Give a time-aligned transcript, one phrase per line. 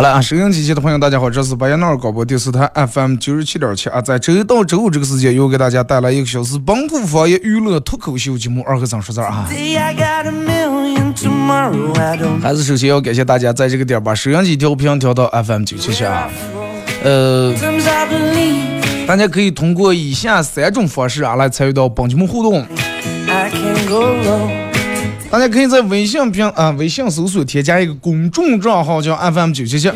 [0.00, 9.46] 好了啊，收音机前的朋友，大家好，这是白彦淖尔广播电视台 FM 九十七点七啊，在周一到周五这个时间，又给大家带来一个小时本土方言娱乐脱口秀节目《二和尚说事儿》啊。
[12.42, 16.30] 还是首先要感谢大家在这个点把收音机调频调到 FM 九七七啊。
[17.04, 17.54] 呃，
[19.06, 22.66] 大家可以通过以下三种方式啊来参与到本节目互动。
[25.30, 29.88] 大家可以在微信平啊微信搜索添加一个公众账号叫 FM 九七七，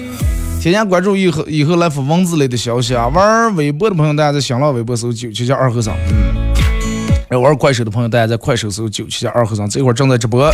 [0.60, 3.08] 添加关注以后以后来发文字类的消息啊。
[3.08, 7.42] 玩微博的朋友，大家在新浪微博搜九七七二和尚，嗯。
[7.42, 10.48] 玩快手的朋友，大家在快手搜九七七二和尚，这会儿正在直播。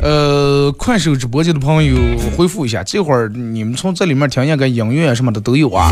[0.00, 1.94] 呃，快手直播间的朋友
[2.34, 5.90] 回复一下，这会儿你们从这里面听见个音乐什么的都有啊。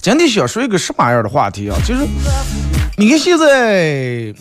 [0.00, 1.78] 今天想说一个什么样的话题啊？
[1.86, 2.04] 就是
[2.96, 3.46] 你看现在
[3.76, 4.34] 人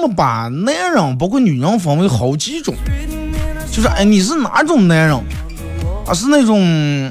[0.00, 2.74] 们把男人包括女人分为好几种，
[3.70, 5.14] 就是哎你是哪种男人
[6.06, 6.14] 啊？
[6.14, 7.10] 是那种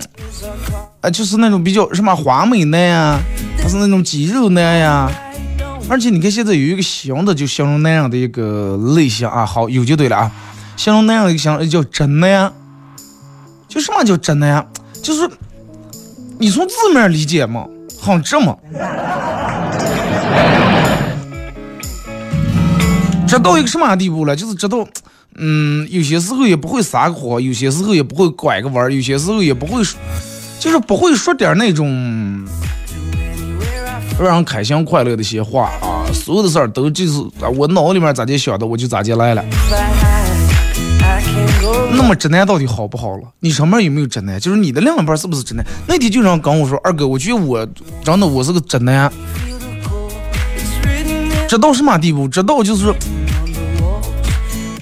[1.01, 3.19] 啊就是那种比较什么花美男呀，
[3.61, 5.11] 还是那种肌肉男呀？
[5.87, 10.31] 而且你看现在有一个新的就形容男人的一个类型啊，好有就对了啊，
[10.75, 12.51] 形容男人的一个形容叫真男。
[13.67, 14.65] 就什么叫真男？
[15.03, 15.29] 就是
[16.39, 17.65] 你从字面理解嘛，
[17.99, 18.55] 很直嘛。
[23.27, 24.35] 直到一个什么地步了？
[24.35, 24.87] 就是直到，
[25.35, 29.83] 嗯，有些时候也不会撒个谎，有些时候也不会拐个弯，有些时候也不会，
[30.59, 32.45] 就是不会说点那种
[34.19, 36.05] 让人开心快乐的一些话啊。
[36.13, 37.21] 所有的事儿都就是
[37.57, 39.43] 我脑里面咋就想的，我就咋就来了。
[41.97, 43.23] 那么直男到底好不好了？
[43.39, 44.39] 你身边有没有直男？
[44.39, 45.65] 就是你的另一半是不是直男？
[45.87, 47.67] 那天就让跟我说，二哥，我觉得我
[48.03, 49.11] 真的我是个直男。
[51.49, 52.27] 直到什么地步？
[52.27, 52.93] 直到就是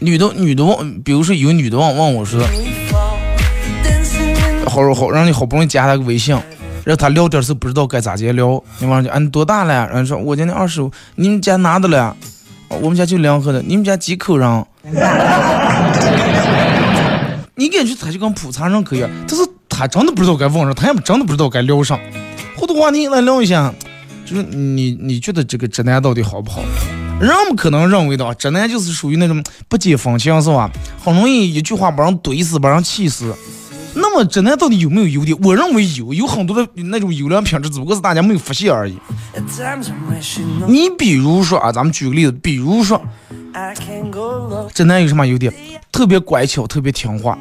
[0.02, 2.44] 女的女的问，比如说有女的问问我说，
[4.68, 6.36] 好好让你好不容易加他个微信，
[6.84, 8.62] 然后他聊天是不知道该咋接聊。
[8.80, 9.88] 你问就啊你多大了？
[9.88, 10.92] 然后说我今年二十五。
[11.16, 12.14] 你们家哪的了？
[12.68, 13.64] 我们家就两口子。
[13.66, 14.66] 你们家几口人？
[17.58, 21.98] 你感觉他就跟普通人可以，但是他真的不知道该问啥，他也真的不知道该聊啥。
[22.58, 23.74] 好多话题来聊一下，
[24.26, 26.62] 就是你你觉得这个直男到底好不好？
[27.20, 30.70] 人们可能认为的啊，直男就是属于那种不解风情是吧？
[31.02, 33.34] 很容易一句话把人怼死，把人气死。
[33.94, 35.38] 那么直男到底有没有优点？
[35.42, 38.98] 我认为有，有很多的那种优良品质，只不过是大家没有发现而已。
[40.68, 43.02] 你比如说啊，咱们举个例子，比如说。
[44.74, 45.54] 直男有什么优点？
[45.96, 47.38] 特别乖巧，特别听话，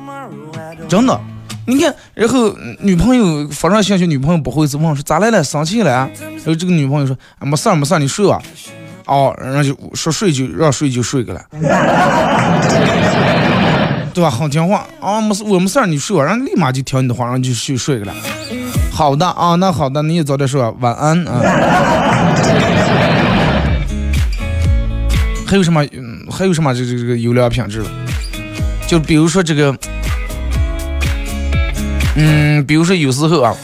[0.88, 1.20] 真的。
[1.66, 5.90] 你看，然后女朋友发上信息，女朋友不好意思问说咋来了，生气了？
[5.90, 6.08] 然
[6.46, 8.40] 后这个女朋友说没事没事，你睡吧。
[9.06, 11.44] 哦，然后就说睡就让睡就睡个了，
[14.14, 14.30] 对吧？
[14.30, 18.14] 很听话啊，没事我没事儿，你睡吧，然后立马就听你的话，然后就去睡个了。
[18.92, 21.40] 好的啊，那好的，你也早点睡吧，晚安啊。
[25.44, 25.84] 还有什么？
[25.92, 26.72] 嗯，还有什么？
[26.72, 27.84] 这这这个优良品质？
[28.86, 29.76] 就比如说这个，
[32.16, 33.54] 嗯，比如说有时候啊，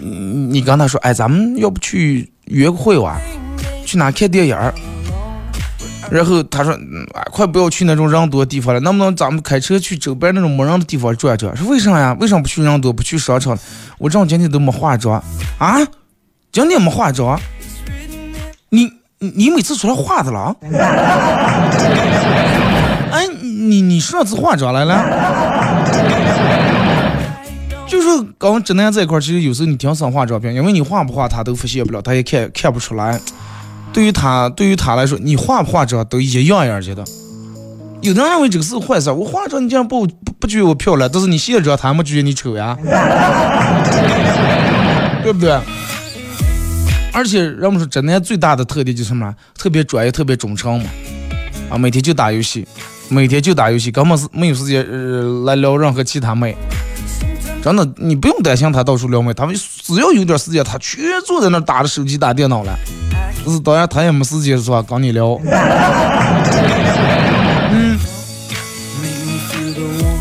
[0.00, 3.16] 你跟他说，哎，咱们要不去约个会哇？
[3.86, 4.74] 去哪看电影儿？
[6.10, 6.74] 然后他说，
[7.14, 11.56] 哎，快不要去那种人多的地方了，能不能咱们开车去周边那种没人的地方转转？
[11.56, 12.14] 说为啥呀？
[12.20, 13.58] 为啥不去人多，不去商场？
[13.98, 15.22] 我这今天都没化妆
[15.58, 15.78] 啊，
[16.52, 17.40] 今天没化妆，
[18.68, 18.92] 你。
[19.34, 20.54] 你每次出来化的了？
[23.14, 24.98] 哎，你你上次化妆来了？
[27.86, 33.20] 就是跟直男在一块儿，其实有时候你挺想化妆品，因为你化不化他都发现不了，他也看看不出来。
[33.92, 37.04] 对于他，对于他来说，你化不化妆都一样样觉得。
[38.02, 42.76] 有的人认为这个是坏事，我化妆你竟然不不不觉得我漂亮，但是你卸妆他没觉得你丑呀，
[45.22, 45.56] 对不对？
[47.12, 49.32] 而且人们说直男最大的特点就是什么？
[49.56, 50.86] 特别专业，特别忠诚嘛。
[51.70, 52.66] 啊，每天就打游戏，
[53.08, 56.56] 每天就打游戏，根本是没有时间呃来聊任何其他妹。
[57.62, 62.78] 真的，你不用担心他到处撩妹，他们只要有点时间，他全坐在那打着手机打电脑了。
[63.46, 64.82] 是当然，他也没时间是吧？
[64.82, 65.38] 跟你聊。
[67.70, 67.98] 嗯，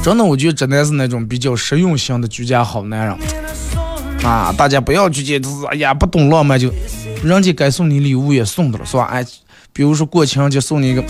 [0.03, 3.17] 真的，我觉得真的是那种比较实用型的居家好男人。
[4.23, 6.71] 啊，大家不要去觉得哎呀不懂浪漫就，
[7.23, 9.03] 人家该送你礼物也送的了是吧？
[9.11, 9.25] 哎，
[9.73, 11.03] 比如说过情人节送你一个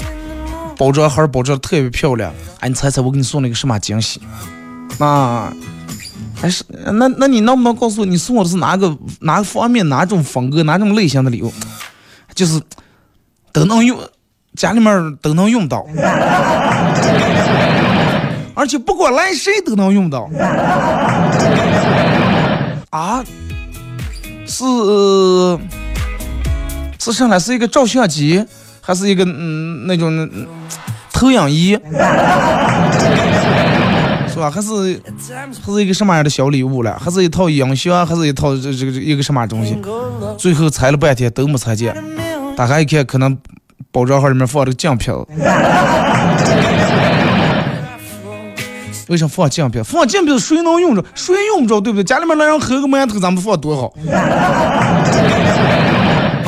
[0.83, 2.29] 包装盒，包装的特别漂亮。
[2.59, 4.21] 哎，你猜猜我给你送了一个什么惊喜？
[4.99, 5.53] 啊，
[6.35, 11.53] 还是那那你能不能告诉我，你送我的是哪个哪个方面哪种风格哪种类型的礼物？
[12.35, 12.61] 就是
[13.53, 13.97] 都能用，
[14.57, 15.85] 家里面都能用到，
[18.53, 20.29] 而且不管来谁都能用到。
[22.89, 23.23] 啊，
[24.45, 24.65] 是
[26.99, 28.45] 是上来是一个照相机，
[28.81, 30.29] 还是一个嗯那种
[31.13, 31.79] 投影仪，
[34.27, 34.51] 是吧？
[34.51, 35.01] 还是
[35.63, 36.99] 还是一个什么样的小礼物了？
[36.99, 38.05] 还是一套音响？
[38.05, 39.77] 还是一套这这个一个什么东西？
[40.37, 41.95] 最后猜了半天都没猜见，
[42.57, 43.37] 打开一看，可能
[43.91, 45.13] 包装盒里面放了个奖品。
[49.09, 49.83] 为啥放镜片？
[49.83, 51.03] 放镜片谁能用着？
[51.13, 52.03] 谁用不着，对不对？
[52.03, 53.93] 家里面那人喝个馒头，咱们放多好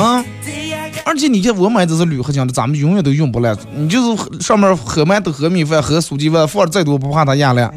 [0.02, 0.26] 啊！
[1.08, 3.56] 而且你看，我买的是铝合金的，咱们永远都用不烂。
[3.76, 7.72] 你就是上面喝馒头、喝米饭、喝酥鸡饭，放再多不怕它压烂。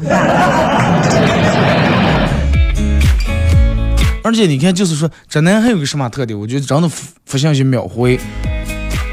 [4.23, 6.37] 而且你看，就是说，这男还有个什么特点？
[6.37, 6.89] 我觉得真的
[7.29, 8.19] 不信息秒回。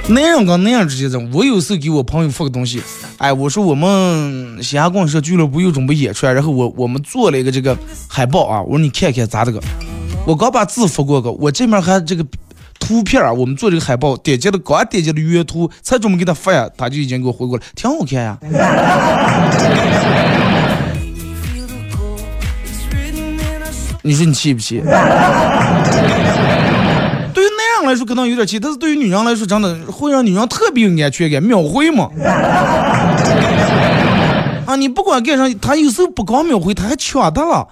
[0.09, 2.83] 男人跟男人之间这种，我有时候给我朋友发个东西，
[3.19, 7.77] 哎，我说我们西安公社俱乐部又准备演出，然后我我们做了一个这个
[8.09, 9.61] 海报啊，我说你看看咋这个，
[10.27, 12.25] 我刚把字发过个，我这面还这个
[12.78, 18.38] 图片啊，我们做这个海报，点击了刚点击的原图，才准备给他发呀，他就已经给我回过来，挺好看呀。
[24.02, 24.81] 你说你气不气？
[27.34, 32.08] 对于男人来说可能有点气，但是对于女人来说，真的会让女人特别有安全感，秒回嘛。
[34.64, 37.67] 啊，你不管干啥，他有时候不光秒回，他还抢的了，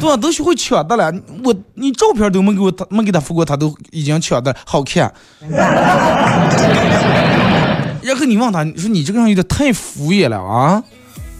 [0.00, 0.16] 对吧？
[0.16, 1.12] 都学会抢的了。
[1.44, 5.12] 我你照片都没给我，他没给他发过，他都已经抢的好看。
[8.02, 10.82] 然后你问他，你说你这个人有点太敷衍了啊！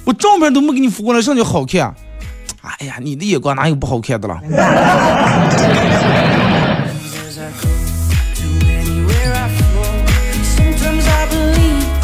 [0.04, 1.94] 我照片都没给你发过来，上去好看？
[2.60, 4.38] 哎呀，你的眼光哪有不好看的了？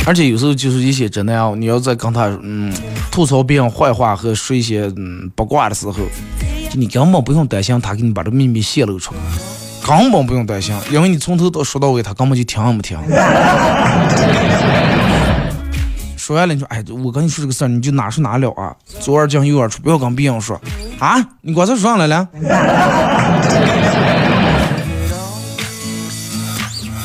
[0.06, 2.70] 而且有时候就是一些真的啊，你要再跟他嗯
[3.14, 5.94] 吐槽别人坏话和说一些嗯八卦的时候，
[6.72, 9.20] 你根本不用担心他给你把这秘密泄露出来，
[9.86, 12.98] 根本不用担心，因为你从头到说到尾，他根本就听也没听。
[16.17, 20.60] 说完了，你说，哎，我跟你说这个事儿，你就哪说哪了啊，左耳进右耳出，不要跟别人说
[20.98, 21.24] 啊。
[21.43, 22.29] 你刚才说啥来了？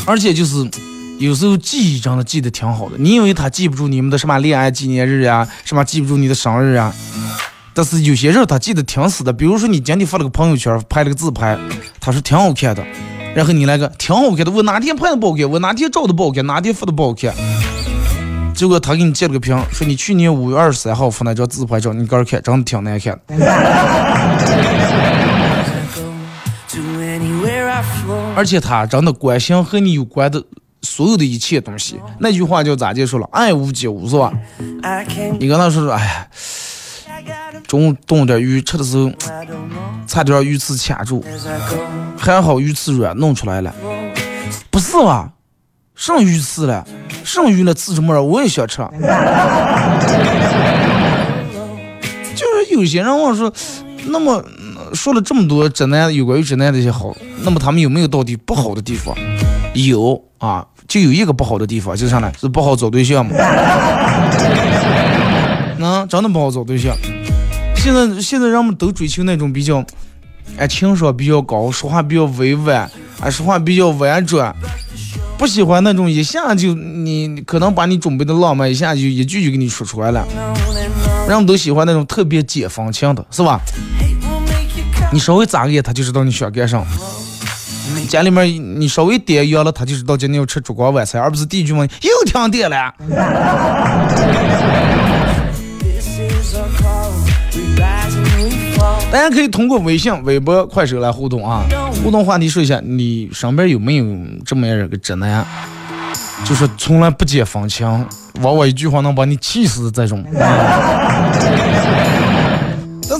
[0.07, 0.67] 而且就是
[1.19, 6.95] 有时候记忆真的记得挺好的，你以为他记不住你们的什么恋爱纪念日呀，什么记不住你的生日啊？
[7.73, 11.59] 但是有些人他记得挺死的，比如说你今天发了个朋友圈，拍了个自拍，
[11.99, 12.81] 他说挺好看的，
[13.35, 17.33] 然后你来个挺好看的，我哪天拍的不好看，我哪天照的不好看，哪天发的不好看。
[18.55, 23.35] 结果他给你截了个屏，说你去年五月二十三号发那张自拍照，你个人看，真的挺难看的。
[28.35, 30.43] 而且他真的关心和你有关的
[30.81, 31.99] 所有的一切东西。
[32.19, 33.27] 那句话叫咋介说了？
[33.31, 34.31] 爱屋及乌，是吧？
[35.39, 36.27] 你跟他说说，哎呀，
[37.67, 39.11] 中午炖点鱼，吃的时候
[40.07, 41.23] 差点鱼刺卡住，
[42.17, 43.73] 还好鱼刺软，弄出来了。
[44.69, 45.31] 不是吧？
[45.95, 46.87] 剩鱼刺了？
[47.25, 48.23] 剩鱼了，刺什么了？
[48.23, 48.77] 我也想吃。
[52.35, 53.53] 就是有些人问说，
[54.07, 54.41] 那么
[54.93, 59.13] 说了这么多直男有关于直男的一些好，那么他们有没有到底不好的地方？
[59.87, 62.31] 有啊，就有一个不好的地方，就是啥呢？
[62.39, 63.31] 是不好找对象嘛。
[65.77, 66.95] 那 真的不好找对象。
[67.75, 69.83] 现在现在人们都追求那种比较
[70.57, 72.89] 哎，情商比较高，说话比较委婉，
[73.21, 74.53] 啊，说话比较婉转。
[75.37, 80.27] 不喜欢那种一下就你可能把你准备的浪漫一下就一句就给你说出来了。
[81.29, 83.61] 人们都喜欢那种特别解放情的，是吧？
[85.13, 86.83] 你稍微眨个眼，他就知道你想干啥。
[88.09, 88.43] 家里面
[88.81, 92.91] 你稍微点烟了，他就知道今天要吃烛光晚餐，而不是第一句问又停电了。
[99.11, 101.63] 大家可以通过微信、微博、快手来互动啊！
[102.03, 104.05] 互动话题说一下，你身边有没有
[104.43, 105.45] 这么样一个直男，
[106.43, 107.87] 就是从来不解风情，
[108.41, 110.25] 往往一句话能把你气死的这种。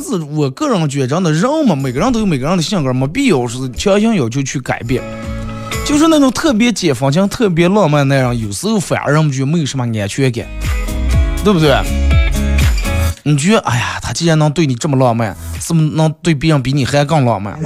[0.02, 5.04] 是我个人觉得，的人嘛，每个人都有每个人的性格，没必要是强行要求去改变。
[5.86, 10.46] 就是那种特别解放性、特别浪漫那样，有时候反而让我们觉得没有什么安全感，
[11.44, 11.76] 对不对？
[13.24, 17.58] 你觉得，哎呀，他既然能对你这么浪漫，是不是能对别人比你还更浪漫？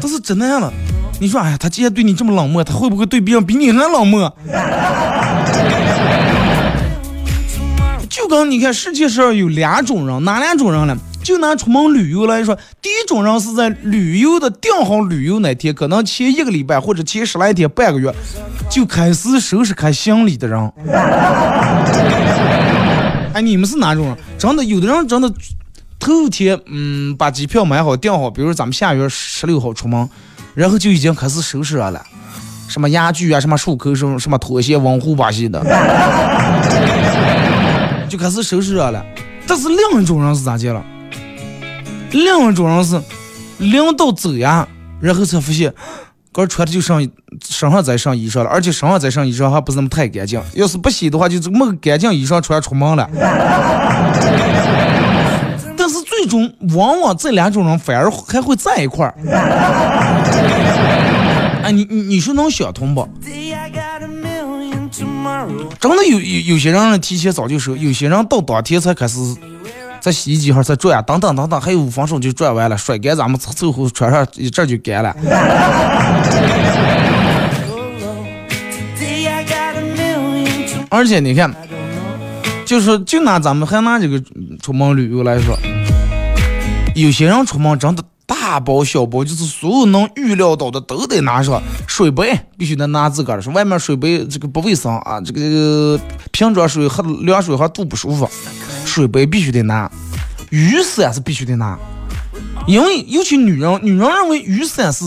[0.00, 0.72] 这是真的了。
[1.20, 4.32] 你说，哎呀，他既然对你这么冷漠，他会不会对别人比你还冷漠？
[8.32, 10.96] 就跟你看，世界上有两种人，哪两种人呢？
[11.22, 18.10] 就拿出门旅游来说，第一种人是在旅游的订好旅游那天，可能前一个礼拜或者前十来天、半个月
[18.70, 20.72] 就开始收拾开行李的人。
[23.34, 24.16] 哎，你们是哪种人？
[24.38, 25.30] 真的，有的人真的
[26.00, 30.08] 头天嗯把机票买好订好，比如咱们下月十六号出门，
[30.54, 32.02] 然后就已经开始收拾了，
[32.66, 35.62] 什么牙具啊，什么漱口水，什么拖鞋、网壶把戏的，
[38.12, 39.02] 就开始收拾了。
[39.46, 40.84] 但是另一种人是咋的了？
[42.10, 43.00] 另一种人是
[43.56, 44.68] 领导走呀，
[45.00, 45.72] 然后才发现。
[46.30, 46.98] 刚穿的就上
[47.46, 50.40] 身上再上衣裳了，而且身上再上衣裳还不是那么太干净。
[50.54, 53.08] 要是不洗的话，就这么干净衣裳穿出门了。
[55.76, 59.14] 但是最终往往这两种人反而还会在一块儿。
[61.64, 63.06] 哎，你你你说能想通不？
[65.80, 69.18] 真的有有有些人提前早就收，有些人到当天才开始。
[70.00, 75.14] 在洗衣机上再转，等等等等，还有五分钟就转完了，甩干咱们凑合穿上一阵就干了。
[80.90, 81.54] 而且你看，
[82.66, 84.20] 就是就拿咱们还拿这个
[84.60, 85.56] 出门旅游来说，
[86.96, 95.98] 有些人出门真的大包小包，就是所有能预料到的都得拿上，水杯必须得拿自个儿的，说外面水杯这个不卫生啊，这个
[96.30, 98.28] 瓶装水喝凉水喝肚不舒服。
[98.84, 99.90] 水杯必须得拿，
[100.50, 101.78] 雨伞是必须得拿，
[102.66, 105.04] 因为尤其女人，女人认为雨伞是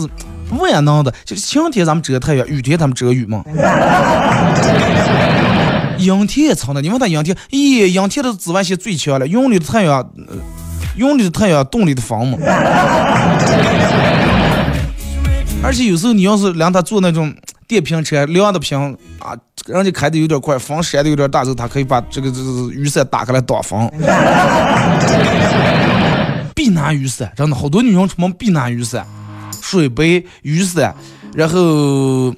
[0.58, 3.44] 万能的，就是晴天咱们遮太阳，雨天咱们遮雨嘛。
[5.98, 10.06] 阴天也藏的，你问他阴天，咦，阴天的紫外线最强了，云里的太阳，
[10.96, 12.38] 云里的太阳，洞里的房嘛。
[15.62, 17.34] 而且有时候你要是让他坐那种。
[17.68, 19.36] 电瓶车凉的瓶啊，
[19.66, 23.90] 人家开的有点快，风扇的有点大，时候他可以把这个这个雨伞打开来挡风。
[26.54, 29.04] 必拿雨伞，真的好多女人出门必拿雨伞，
[29.60, 30.94] 水杯、雨伞，
[31.34, 32.32] 然后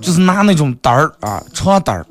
[0.00, 2.06] 就是拿那种单儿啊，长单儿。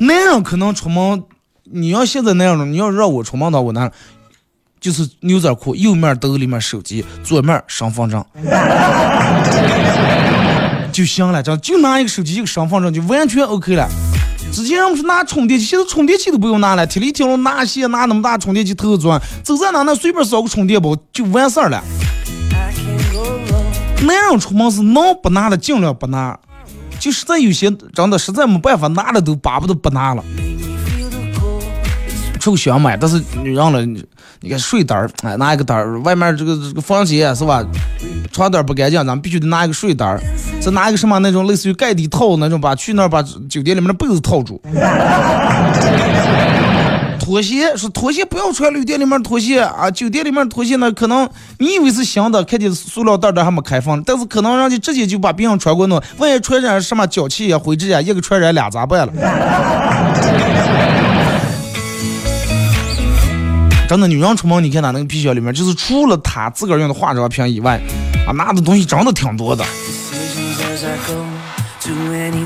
[0.00, 1.22] 男人可能出门，
[1.62, 3.90] 你要现在那样的，你要让我出门的话，我拿
[4.84, 8.22] 就是牛仔裤，右面兜里面手机，左面身份证。
[10.92, 13.88] 就行了，这样就拿一个手机一个身份证就完全 OK 了。
[14.52, 21.82] 之前我们是拿充电器，现在充电器都不用拿了，铁里铁路拿线拿那么大充电器头钻，走在哪那随便扫个充电宝就完事儿了。
[24.02, 26.38] 男人出门是能不拿的尽量不拿，
[27.00, 30.22] 就实在有些真的实在没办法拿了都巴不得不拿了。
[32.44, 34.04] 臭香买，但是女人了，你
[34.40, 37.64] 你看睡单儿，哎，拿一个单儿，外面这个这个房间是吧？
[38.32, 40.20] 床单不干净，咱们必须得拿一个睡单儿，
[40.60, 44.60] 再拿一个什么那种类似于盖地套那种，把去那儿把酒店里面的被子套住。
[47.18, 49.90] 拖鞋是拖鞋，不要穿旅店里面拖鞋啊！
[49.90, 51.26] 酒店里面拖鞋呢，可能
[51.58, 59.12] 你以为是新的，看见塑料袋袋还没开封，但是可能人家直接就把别人穿过弄，万一传染什么脚气呀、灰指甲，一个传染俩咋办了？
[63.94, 67.80] 真的，女人出门，你看她那个皮箱里面，就是除了她自个儿用的化妆品以外，
[68.26, 69.64] 啊，拿的东西真的挺多的。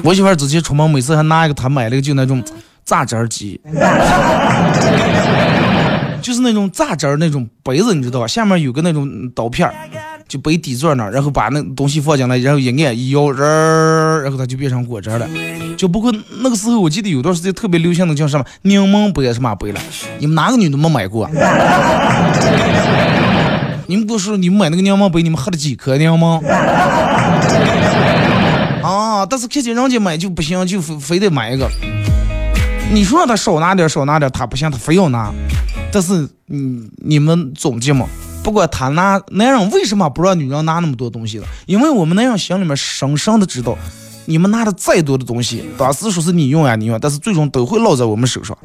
[0.05, 2.45] 我媳妇儿之前出门，每次还拿一个她买了个就那种
[2.85, 3.59] 榨汁机，
[6.21, 8.27] 就是那种榨汁儿那种杯子，你知道吧？
[8.27, 9.75] 下面有个那种刀片儿，
[10.29, 15.27] 就背底座那儿，然后把那东西放进来，然后一按一摇，然然后它就变成果汁了。
[15.77, 19.81] 就不过那个时候，我记得有段时间特别流行的叫什么柠檬杯什么杯了，
[20.19, 21.29] 你们哪个女的没买过？
[23.87, 26.45] 你们不是你们买那个柠檬杯，你们喝了几颗柠檬？
[28.83, 29.25] 啊！
[29.27, 31.69] 但是看见人家买就不行，就非非得买一个。
[32.93, 35.33] 你说让他少拿点，少拿点，他不行，他非要拿。
[35.91, 38.07] 但是，你你们总结嘛？
[38.49, 41.47] 不管他拿男人为什么不让女人拿那么多东西了？
[41.67, 43.77] 因为我们男人心里面深深的知道，
[44.25, 48.57] 你们拿的再多的东西，当时说是你用呀你用，但是最终都会落在我们手上，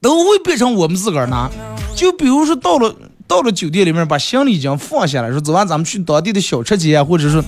[0.00, 1.50] 都会变成我们自个儿拿。
[1.94, 2.96] 就比如说到了
[3.28, 7.44] 到了酒店里面，把行李已经放下来，说走完咱们去当地的小吃街啊，或者是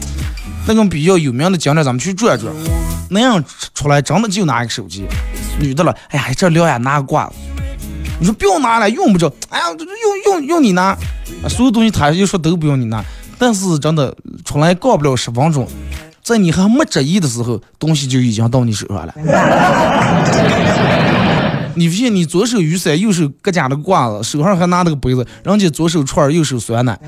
[0.68, 2.54] 那种比较有名的景点，咱们去转转。
[3.08, 5.06] 那样出来真的就拿一个手机，
[5.58, 7.32] 女的了，哎呀，这聊呀拿个挂子。
[8.18, 9.32] 你说不用拿了，用不着。
[9.50, 9.78] 哎呀，用
[10.24, 10.96] 用用你拿，
[11.48, 13.04] 所有东西他就说都不用你拿。
[13.38, 15.68] 但是真的出来过不了十分钟，
[16.22, 19.14] 在你还没着意的时候，东西就已经到你手上了。
[21.74, 26.98] 你发现你左手雨伞，右手搁家的挂子，手上还拿那个杯子，人家左手串，右手酸奶。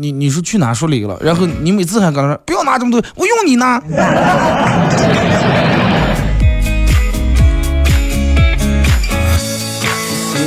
[0.00, 1.16] 你你说去哪说理了？
[1.22, 3.80] 然后你每次还跟他说不要拿这么多，我用你拿。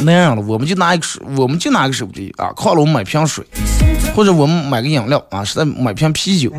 [0.04, 3.46] 那样了，我们就拿一个手，我们就拿个手机啊，靠了我们买瓶水，
[4.16, 6.52] 或者我们买个饮料啊，实在买瓶啤酒。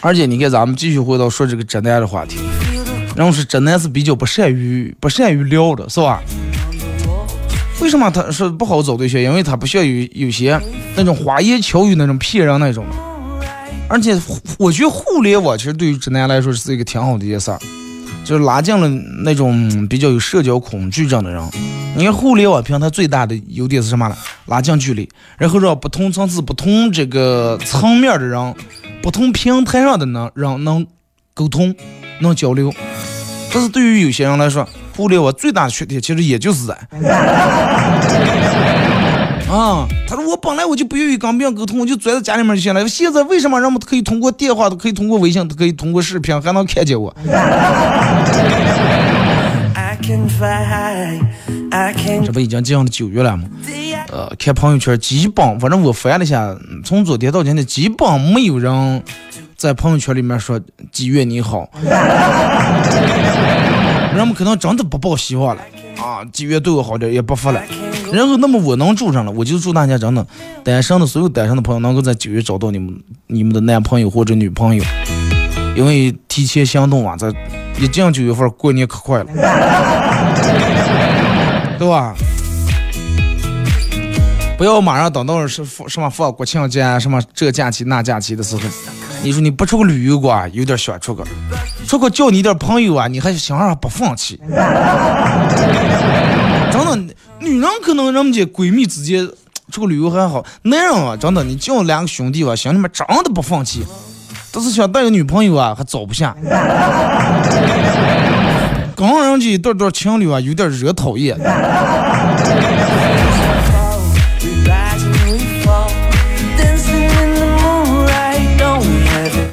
[0.00, 2.38] 而且你看，咱们继续回到说这个直男的话题。
[3.16, 6.20] 然后是直男是比较不善于不善于聊的，是吧？
[7.80, 9.20] 为什么他说不好找对象？
[9.20, 10.60] 因为他不需要有有些
[10.94, 12.84] 那种花言巧语那种骗人那种。
[13.88, 14.20] 而且
[14.58, 17.58] 我觉得互联网其实对于直男来说是一个挺好的一件事儿，
[18.24, 18.88] 就是拉近了
[19.22, 21.42] 那种比较有社交恐惧症的人。
[21.96, 24.16] 你看互联网平台最大的优点是什么呢？
[24.46, 28.54] 拉近距离，然后让不同层次、不同这个层面的人、
[29.02, 30.86] 不同平台上的能人能
[31.32, 31.74] 沟通、
[32.20, 32.74] 能交流。
[33.54, 36.76] 但是对于有些人来说，互联网最大的缺点其实也就是在
[39.50, 42.88] 啊，他说我本来我就不愿意跟别人沟通，我就钻在家里面就行了。
[42.88, 47.14] 现在为什么人们可以通过电话，都可以通过微信，都可以通过视频，还能看见我？
[52.24, 53.44] 这不已经进入九月了吗？
[54.12, 59.02] 呃，看朋友圈，基本反正我翻了一下，从昨天到今天，基本没有人。
[59.56, 60.60] 在朋友圈里面说
[60.92, 61.66] 几月你好，
[64.14, 65.62] 人们可能真的不抱希望了
[65.98, 66.22] 啊！
[66.30, 67.62] 几月对我好点也不发了。
[68.12, 70.24] 然后那么我能住上了，我就祝大家真的
[70.64, 72.94] 单身的所有单身的朋友能够在九月找到你们
[73.26, 74.84] 你们的男朋友或者女朋友，
[75.74, 77.28] 因为提前行动啊，在
[77.78, 79.26] 一进九月份过年可快了，
[81.78, 82.14] 对吧？
[84.56, 88.62] 不要马上等到是什么放国庆假什么这假期那假期的时候。
[89.22, 91.24] 你说你不出个旅游过，有点想出个，
[91.86, 94.38] 出个交你点朋友啊，你还想让不放弃？
[96.70, 99.28] 真的，女人可能人家闺蜜之间
[99.70, 103.84] 出去旅游还好，男人啊，真的，你叫两个兄弟吧，心里面真的不放弃，
[104.50, 106.34] 但是想带个女朋友啊，还找不下。
[108.96, 111.36] 刚人家一对对情侣啊，有点惹讨厌。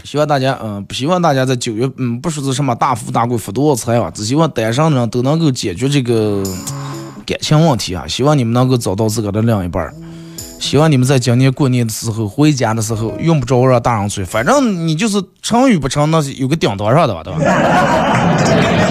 [0.06, 6.44] 希望大家，嗯，不希望大家在九月，嗯，不说是什么大富大贵、发多少财啊，只希望单身的人都能够解决这个
[7.26, 8.06] 感情问题啊！
[8.08, 9.94] 希望你们能够找到自个的另一半，
[10.60, 17.40] 希望你们在今年过年的时候回家的时候用不着让大人催，反正你就是成与不成，那是有个顶头上的吧，对吧？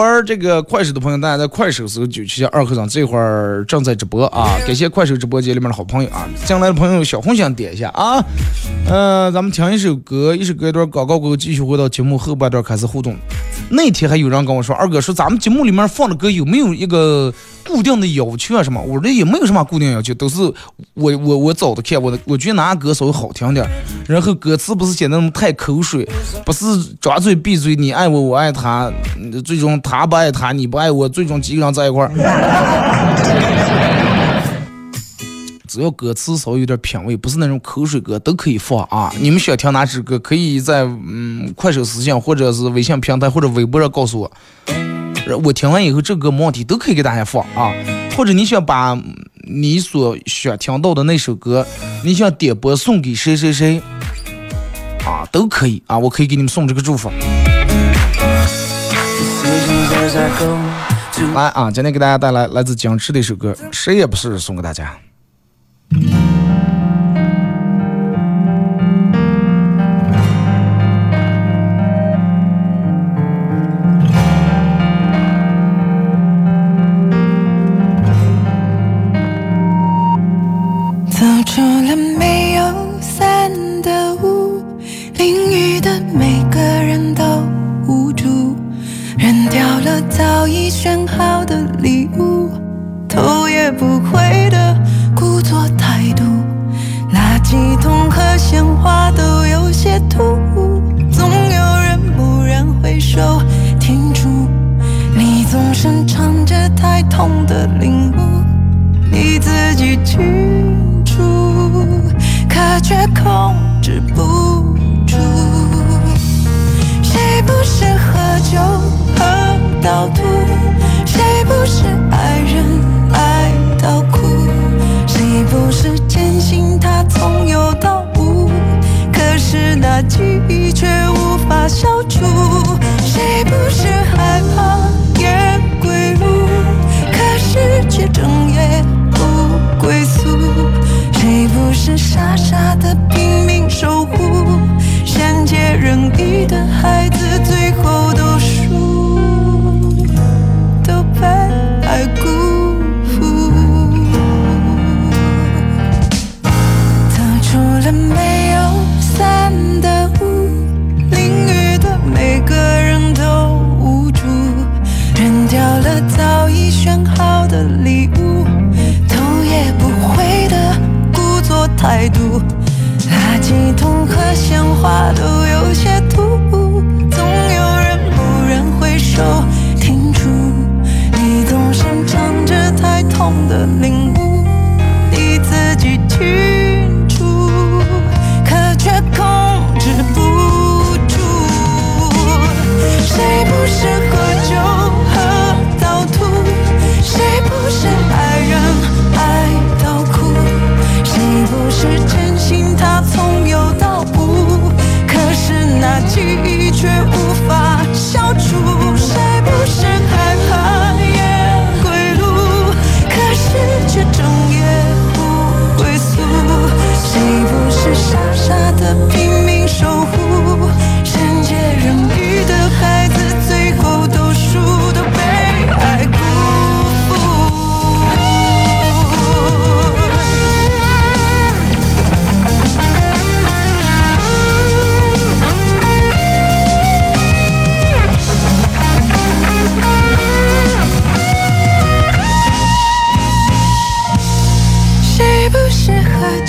[0.00, 4.56] 玩这个快手的朋友，大家在快手搜九七七二和尚这会儿正在直播啊！
[4.66, 6.26] 感谢快手直播间里面的好朋友啊！
[6.46, 8.24] 进来的朋友小红心点一下啊！
[8.88, 13.14] 嗯，咱们听一首歌，一首歌一段广告过后，继续回到节目后半段开始互动。
[13.70, 17.32] 那天还有人跟我说，二哥说咱们节目里面放的歌有没有一个？
[17.70, 18.82] 固定的要求啊什么？
[18.82, 20.40] 我这也没有什么固定要求，都是
[20.94, 23.64] 我我我找的看，我的我觉得哪歌稍微好听点，
[24.08, 26.08] 然后歌词不是写那么太口水，
[26.44, 26.64] 不是
[27.00, 28.92] 张嘴闭嘴，你爱我我爱他，
[29.44, 32.10] 最终他不爱他，你不爱我，最终几个人在一块儿。
[35.68, 39.14] 只要歌词稍微有点品味，不是那种口水歌，都可以放啊。
[39.20, 44.32] 你们想听哪支歌，可以在嗯快手私信或者是微信平台或者微博上告诉我。
[45.38, 47.72] 我听完以后，这个没问题，都可以给大家放啊。
[48.16, 48.98] 或者你想把
[49.48, 51.66] 你所想听到的那首歌，
[52.04, 53.82] 你想点播送给谁谁谁
[55.06, 57.10] 啊，都可以啊，我可以给你们送这个祝福。
[61.34, 64.96] 来啊，今天给大家带来来自僵持的一首歌，谁也不是，送给大家。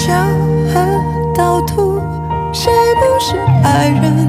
[0.01, 0.11] 笑
[0.73, 0.81] 和
[1.35, 2.01] 倒吐，
[2.51, 4.27] 谁不是爱人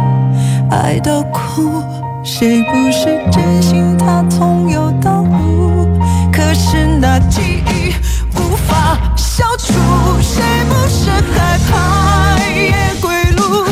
[0.70, 1.82] 爱到哭？
[2.22, 5.88] 谁不是真心他从有到无？
[6.30, 7.94] 可是那记忆
[8.36, 9.72] 无法消除，
[10.20, 13.64] 谁不是害怕夜归路？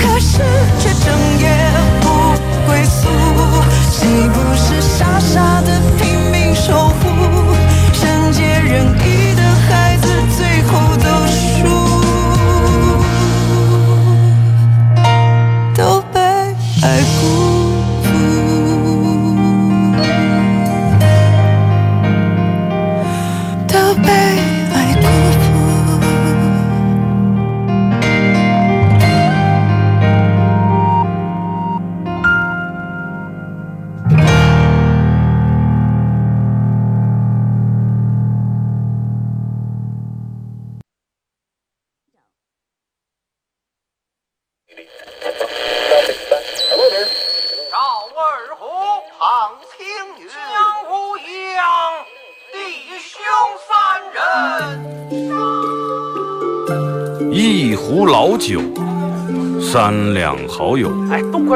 [0.00, 0.42] 可是
[0.80, 1.56] 却整夜
[2.00, 2.34] 不
[2.66, 3.08] 归宿，
[3.92, 4.47] 谁不？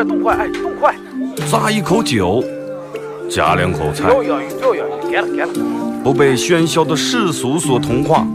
[0.03, 0.95] 快动快，哎，动快！
[1.49, 2.43] 咂一口酒，
[3.31, 4.11] 夹两口菜，
[6.03, 8.27] 不被喧嚣的世俗所同化，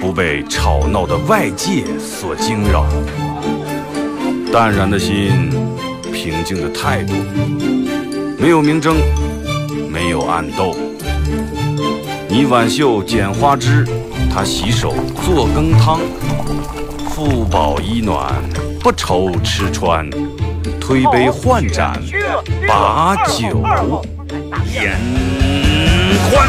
[0.00, 2.86] 不被吵闹的外界所惊扰。
[4.52, 5.50] 淡然的心，
[6.12, 7.14] 平静的态度，
[8.38, 8.94] 没有明争，
[9.90, 10.72] 没有暗斗，
[12.28, 13.84] 你挽袖剪花枝，
[14.32, 14.94] 他洗手
[15.24, 15.98] 做羹汤。
[17.10, 18.30] 腹饱衣暖，
[18.80, 20.06] 不愁吃穿。
[20.86, 22.00] 推杯换盏，
[22.68, 23.60] 把酒
[24.72, 24.96] 言
[26.30, 26.46] 欢。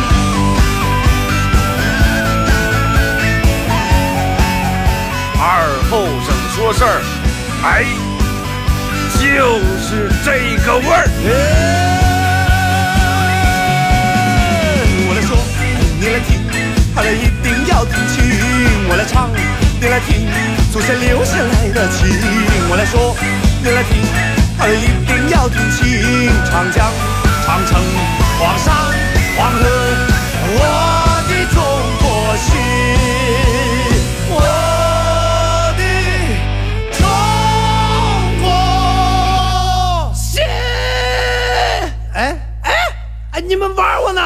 [5.39, 5.43] 二
[5.89, 7.01] 后生说事儿，
[7.63, 7.83] 哎，
[9.17, 9.25] 就
[9.81, 9.89] 是
[10.23, 11.09] 这个味儿。
[15.07, 15.35] 我来说，
[15.99, 16.37] 你来听，
[16.93, 18.23] 好了一定要听清。
[18.87, 19.31] 我来唱，
[19.81, 20.27] 你来听，
[20.71, 22.07] 祖先留下来的情。
[22.69, 23.17] 我来说，
[23.63, 23.91] 你来听，
[24.57, 26.29] 好了一定要听清。
[26.49, 26.89] 长江、
[27.45, 27.81] 长城、
[28.39, 28.73] 黄山、
[29.35, 29.59] 黄河，
[30.53, 30.61] 我
[31.27, 31.57] 的中
[31.99, 32.05] 国
[32.37, 32.47] 心，
[34.29, 34.35] 我
[35.75, 35.81] 的
[36.97, 36.99] 中
[38.41, 38.45] 国
[40.13, 40.41] 心。
[42.13, 42.17] 哎
[42.61, 42.65] 哎
[43.31, 44.21] 哎，你们玩我呢？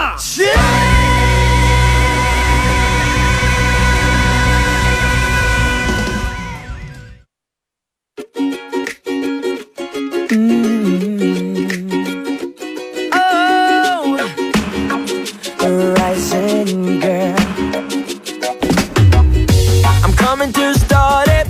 [20.42, 21.48] Coming to start it.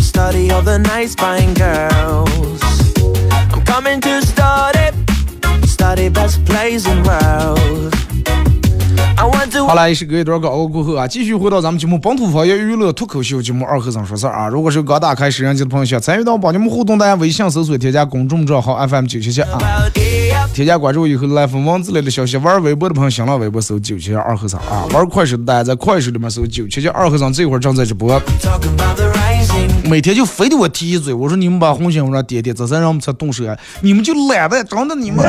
[0.00, 2.60] Study all the nice fine girls.
[3.50, 4.94] I'm coming to start it.
[5.66, 7.92] Study best plays in world.
[9.16, 14.46] I want to 好了，也是隔一段广告过后啊，继续回到咱们节目《本土方言娱乐脱口秀》节目《二和尚说事儿》啊。
[14.46, 20.11] 如果是刚打开摄像机的朋友，想参与到帮你们互动，大家微信搜索添加公众账号 FM 九七七啊，yeah.
[20.52, 22.36] 添加关注以后来发文字类的消息。
[22.36, 28.20] 玩微博的朋友，新浪微博搜九七二和尚啊，玩快手的大家在快手里面搜九七二和尚，这会儿正在直播。
[29.84, 33.56] 每天就非得我提一嘴，我说你们把红心往上点点，这才让我们才动手啊！
[33.80, 35.24] 你们就懒得，真的你们。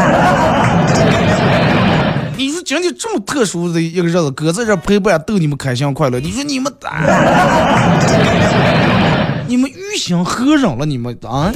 [2.35, 6.71] 你说今天这么特殊的一个日子，搁在这陪伴逗你们开心快乐，你说你们，
[9.47, 10.85] 你们于心何忍了？
[10.85, 11.51] 你们啊！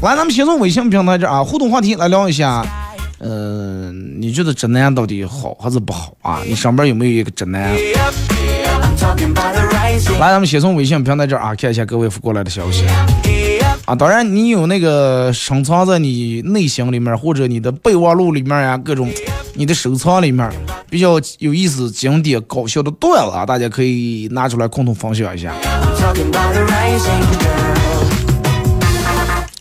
[0.00, 2.64] 来，咱们先从微信平台这啊互动话题来聊一下，
[3.18, 6.40] 呃，你觉得直男到底好还是不好啊？
[6.46, 7.74] 你上边有没有一个直男？
[10.20, 12.84] 来，咱们先从微信平台这啊看一下各位发过来的消息。
[13.86, 19.10] 啊，当然你有那个深藏在你内心里面，或者你的备忘录里面呀，各种
[19.54, 20.48] 你的收藏里面
[20.88, 25.52] 比较有意思、经典、搞笑的段子啊，大家可以拿出来共同分享一下。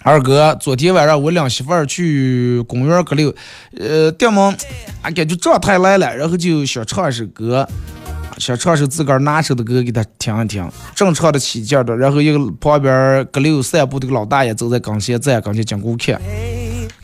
[0.07, 3.35] 二哥，昨天晚上我领媳妇儿去公园儿搁溜，
[3.77, 4.41] 呃，电门
[5.01, 7.67] 啊，感觉状态来了，然后就想唱一首歌，
[8.37, 10.65] 想唱首自个儿拿手的歌给她听一听，
[10.95, 16.17] 正唱的起劲儿的，然后一个旁边儿搁溜散步的个老大爷走在跟前，在跟前经过看，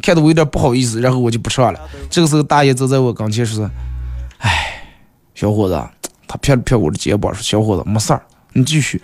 [0.02, 1.80] 看的我有点不好意思，然后我就不唱了。
[2.10, 3.70] 这个时候大爷走在我跟前说
[4.40, 4.82] ：“哎，
[5.36, 5.78] 小伙子，
[6.26, 8.22] 他拍了拍我的肩膀说，小伙子没事儿，
[8.54, 9.02] 你继续。”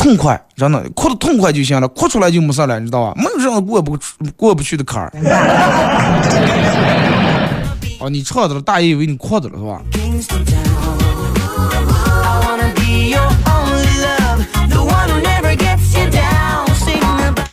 [0.00, 3.12] 痛快，真的哭的痛快就行了，哭出来就没事了，你知道吧？
[3.16, 3.98] 没有这样过不
[4.34, 5.12] 过不去的坎儿。
[8.00, 9.82] 哦，你唱的了，大爷以为你哭的了是吧？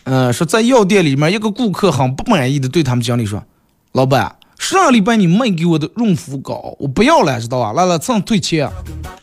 [0.05, 3.43] 嗯、说在药店里面，一个顾客很不满意的对他们经理说
[3.91, 7.73] ：“老板，上礼拜你卖给我的润肤膏我不要了，知道吧？
[7.73, 8.69] 来来，这样退钱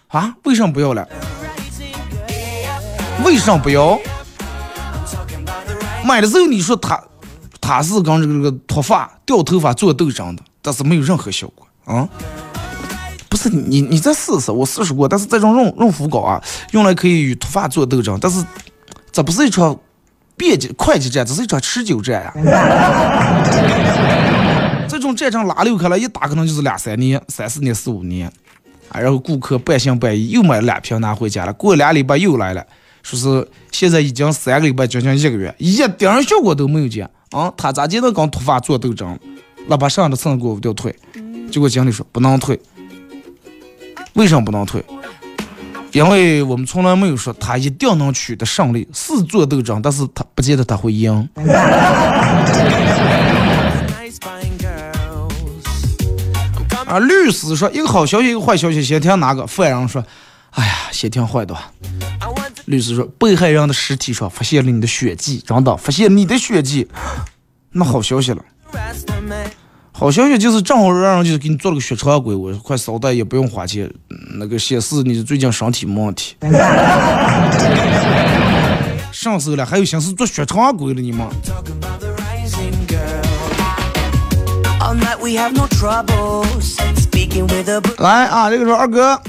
[0.09, 0.35] 啊？
[0.43, 1.09] 为什么不要了？
[3.23, 3.99] 为什么不要？
[6.05, 7.03] 买的时候你说它
[7.61, 12.09] 它是跟这个这个脱发掉头发做斗争的，但是没有任何效果啊。
[13.29, 18.45] 不是你你再试试，我试试过，但是这种润润肤膏啊，用来可以与脱发做斗争，但是
[19.11, 19.77] 这不是一场
[20.37, 22.33] 便捷快捷战，这是一场持久战呀、
[24.89, 28.31] 这种战争拉溜开了，一打可能就是两三年、三四年、四五年。
[28.91, 31.53] 啊，然后顾客半信半疑，又买了两瓶拿回家了。
[31.55, 32.65] 过俩礼拜又来了，
[33.05, 37.53] 说是现在已经三个礼拜，将近一个月，一点效果都没有见啊！
[37.55, 39.17] 他咋就能跟脱发做斗争？
[39.69, 40.95] 那把上的秤给我掉退，
[41.53, 42.59] 结果经理说不能退，
[44.15, 44.83] 为什么不能退？
[45.93, 51.29] 因为我们从来没有说他一定能取得胜利，是做斗争，但是他不见得他会赢。
[56.87, 59.47] 啊，律师说一个好消息，一个坏消息，先听哪个？
[59.47, 60.03] 犯人说，
[60.53, 61.71] 哎呀，先听坏的吧。
[62.67, 66.89] 律师说，被害人的尸体上发现了你的血迹，真的发现你的血迹，
[67.73, 68.43] 那好消息了。
[69.93, 76.35] 好消息就是正好让人就是给你做了个血常规，我快扫带也不用花钱，嗯那个显示你最近身体没问题。
[79.13, 83.23] 上手了，还有心思做血常规了你们？Talking about the rising girl.
[84.81, 86.77] All All night we have no troubles.
[86.97, 89.21] Speaking with a book, 来啊，这个说二哥，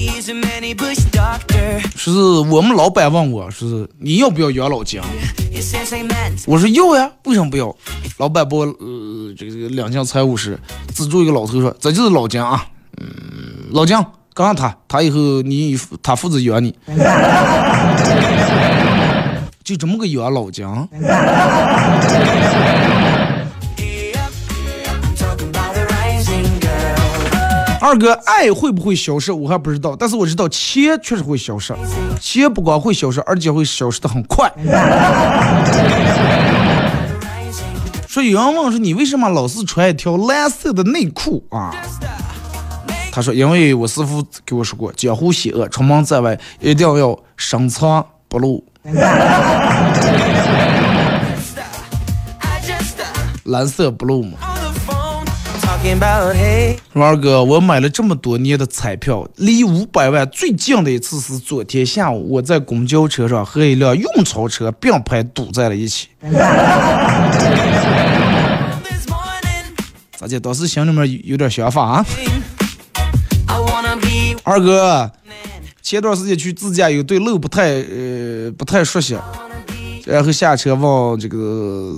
[0.00, 1.80] he's a many bush doctor.
[1.96, 5.00] 是我们老板问我，是你要不要养老金？
[6.46, 7.76] 我说要呀，为什么不要？
[8.16, 10.58] 老板拨呃这个这个两项财务室
[10.94, 12.66] 资助一个老头说，这就是老姜啊，
[12.98, 13.06] 嗯，
[13.72, 16.74] 老姜，告诉他，他以后你他负责养你，
[19.62, 20.88] 就这么个养老姜。
[27.80, 29.32] 二哥，爱会不会消失？
[29.32, 31.74] 我还不知道，但是我知道钱确实会消失，
[32.20, 34.52] 钱不光会消失，而且会消失的很快。
[38.06, 41.74] 说有人问说你为什么老是穿一条蓝色的内裤啊？
[43.12, 48.62] 他说因为我师傅给我说过，江湖险恶，出门在外一定要深藏不露。
[48.84, 48.92] Uh,
[53.44, 54.36] 蓝色不露嘛。
[56.92, 66.08] 二哥，我买了这么多年的彩票，离五百万最近的一次是昨天下午，我在公交车上和一辆运钞车并排堵在了一起。
[66.20, 66.36] This
[69.06, 69.72] morning,
[70.18, 72.04] 咋姐当时心里面有点想法啊？
[74.44, 75.10] 二哥，
[75.80, 79.16] 前段时间去自驾游，对路不太呃不太熟悉，
[80.06, 81.94] 然后下车问这个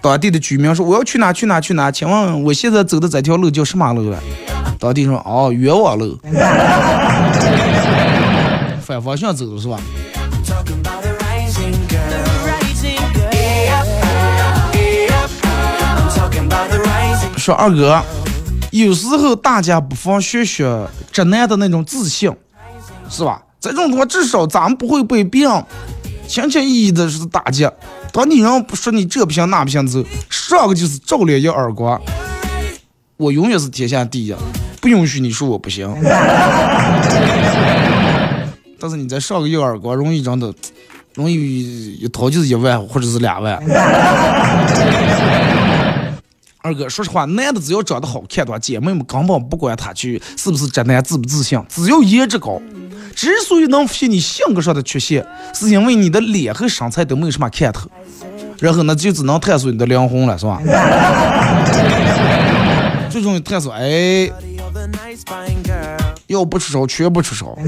[0.00, 4.18] 当地的居民说我要去哪去哪去哪，请问我现在走的这条路叫什么路了？
[4.78, 6.18] 当地说哦冤枉路，
[8.82, 9.78] 反方向走的是吧.
[17.36, 18.02] 说二哥，
[18.72, 22.28] 有时候大家不妨学学直男的那种自信，
[23.08, 23.40] 是吧？
[23.60, 25.64] 这种的话，至少咱们不会被别人
[26.28, 27.68] 轻轻易易的是打击。
[28.12, 32.00] 当你人不说你这不行那不行之后，上个就是照脸一耳光。
[33.16, 34.34] 我永远是天下第一，
[34.80, 35.90] 不允许你说我不行。
[38.78, 40.52] 但是你再上个一耳光，容易真的，
[41.14, 43.58] 容易一掏就是一万或者是两万。
[46.66, 52.60] 二哥，说实话，男的只要长得好看的话，姐妹们根本不管他去是不是直男自不自信，只要颜值高。
[53.14, 55.24] 之所以能发现你性格上的缺陷，
[55.54, 57.88] 是因为你的脸和身材都没有什么看头，
[58.58, 60.60] 然后呢，就只能探索你的灵魂了，是吧？
[63.08, 64.28] 最终探索，哎，
[66.26, 67.56] 要不出手全部出手。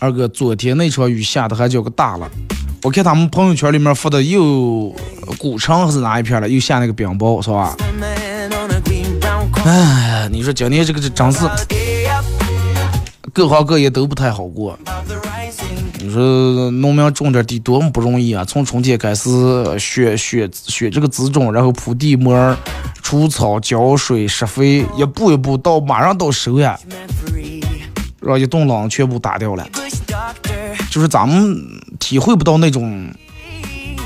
[0.00, 2.28] 二哥，昨天那场雨下的还叫个大了，
[2.84, 4.92] 我看他们朋友圈里面发的又
[5.38, 7.76] 古城还是哪一片了，又下那个冰雹，是吧？
[9.64, 11.48] 哎，你说今年这个这真是
[13.32, 14.76] 各行各业都不太好过。
[16.00, 18.44] 你说农民种点地多么不容易啊！
[18.44, 19.30] 从春天开始
[19.78, 22.56] 选选选这个籽种，然后铺地膜、
[23.00, 26.76] 除草、浇水、施肥，一步一步到马上到收呀，
[28.20, 29.64] 让一栋廊全部打掉了。
[30.92, 31.58] 就是咱们
[31.98, 33.08] 体会不到那种，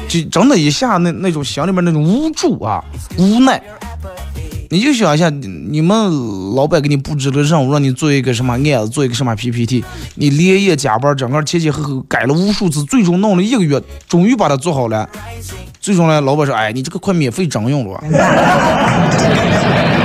[0.06, 2.80] 就真的一下那那种心里面那种无助啊、
[3.18, 3.60] 无奈。
[4.70, 15.08] 你就想一下，你们老板给你布置的任务，让你做一个什么案子，做一个什么 PPT，你连夜加班，整个前前后后改了无数次，最终弄了一个月，终于把它做好了。
[15.80, 18.04] 最终呢，老板说：“哎，你这个快免费征用了吧。”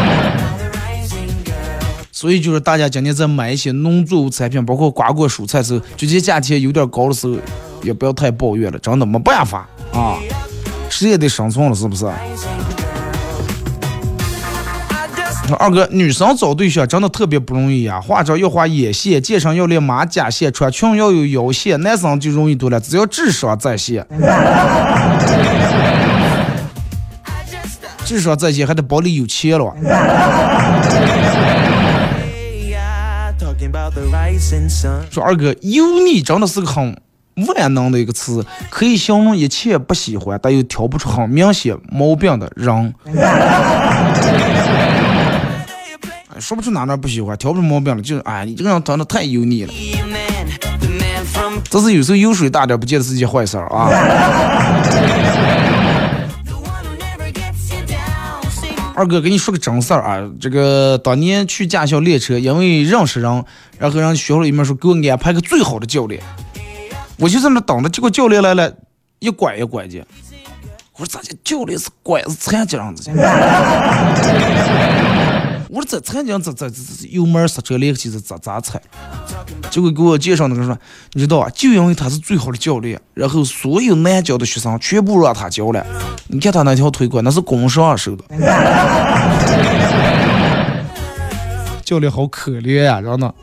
[2.22, 7.36] 所以就是大家今年在买一些农作物产品，包括瓜果蔬菜时候，就这价钱有点高的时候，
[7.82, 10.20] 也不要太抱怨了，真的没办法啊，
[10.88, 12.06] 谁也得生存了，是不是？
[15.58, 24.06] 二哥，女生找对象真的特别不容易呀、化妆要画眼线，健身要练马甲线，穿裙要有腰线，男生就容易多了，只要智商在线，
[28.06, 29.74] 智商在线还得包里有钱了。
[35.10, 37.02] 说二哥，油腻真的是个很
[37.56, 42.94] 万能的一个词，可以形容一切不喜欢但又挑不出很明显毛病的人。
[46.40, 49.74] 说不出哪哪不喜欢，挑不出毛病了，就是哎，你这个人长得太油腻了。
[51.70, 53.90] 这是有时候油水大点，不见得是件坏事啊。
[58.94, 63.44] 二哥，给你说个真事儿啊，这个当年去驾校练车，因为认识人，
[63.78, 66.22] 然后让学校里面说给我安排个最好的教练，
[67.18, 68.74] 我就在那等着，结果教练来了，
[69.20, 70.06] 一拐一拐的。
[70.98, 71.34] 我说咋这？
[71.44, 73.12] 教练是拐子残疾人子去？
[75.72, 78.82] 我说这残疾人这这这这油门刹车连起这咋咋踩？
[79.70, 80.78] 结果给我介绍那个说，
[81.14, 85.82] 你知道啊，就因为他是最好的教练，然后所有难教的学生全部让他教了。
[86.28, 88.26] 你看他那条腿管，那是工伤手的。
[91.86, 93.34] 教练好可怜呀、真的。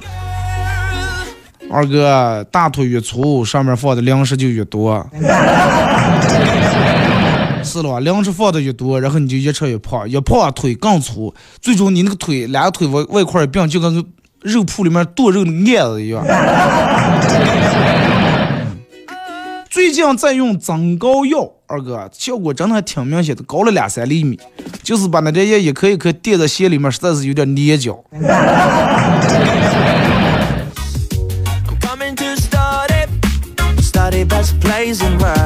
[1.71, 5.07] 二哥，大腿越粗，上面放的粮食就越多。
[7.69, 8.01] 是了？
[8.01, 14.05] 粮食放的越多，然后你就越吃越胖，越胖腿更粗，最终你那个腿两个腿外外块儿一并，就跟个
[14.41, 16.25] 肉铺里面剁肉的鹌子一样。
[19.71, 24.41] 最近在用增高药，二哥效果真的还挺明显的，高了两三厘米，
[24.83, 28.03] 就是把那点药一颗一颗垫在鞋里面，实在是有点捏脚。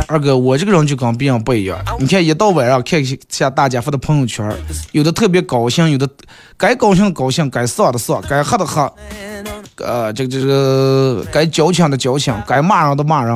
[0.06, 1.78] 二哥，我这个人就跟别人不一样。
[1.98, 4.54] 你看，一到晚上看一下大家发的朋友圈，
[4.92, 6.06] 有的特别高兴，有的
[6.58, 8.92] 该高兴高兴，该丧的丧，该喝的喝，
[9.76, 13.34] 呃，这个这个该矫情的矫情，该骂人的骂人。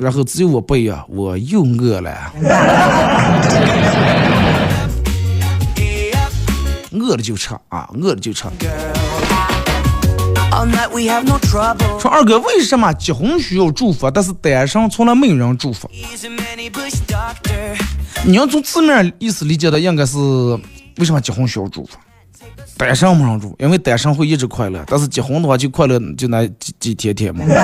[0.00, 2.32] 然后只有我不一样，我又饿了，
[6.92, 8.44] 饿了就吃啊，饿了就吃。
[12.00, 15.88] 说二哥，为什么结婚需要祝福，但是单身从来没有人祝福.
[18.24, 20.18] 你要从字面意思理解的，应该是
[20.98, 21.96] 为什么结婚需要祝福？
[22.76, 27.44] 单身没人祝福，因为单身会一直快乐，但是结婚的话就快乐就那几几天天嘛。